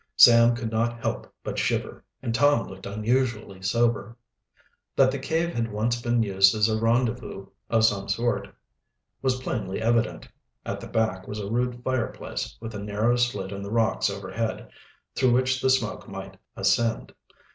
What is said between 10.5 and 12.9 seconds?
At the back was a rude fireplace, with a